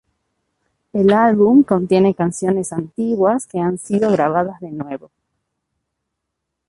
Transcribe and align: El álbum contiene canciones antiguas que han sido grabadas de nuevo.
El 0.93 1.13
álbum 1.13 1.61
contiene 1.61 2.15
canciones 2.15 2.73
antiguas 2.73 3.45
que 3.45 3.59
han 3.59 3.77
sido 3.77 4.09
grabadas 4.11 4.59
de 4.59 4.71
nuevo. 4.71 5.11